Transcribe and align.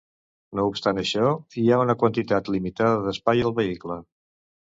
No 0.59 0.63
obstant 0.69 1.01
això, 1.01 1.27
hi 1.63 1.65
ha 1.69 1.77
una 1.83 1.95
quantitat 2.03 2.49
limitada 2.55 3.05
d'espai 3.09 3.43
al 3.51 3.57
vehicle. 3.63 3.99